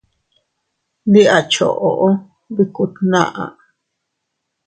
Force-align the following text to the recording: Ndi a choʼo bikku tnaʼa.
Ndi 1.07 1.21
a 1.35 1.39
choʼo 1.51 1.89
bikku 2.55 2.83
tnaʼa. 2.95 3.43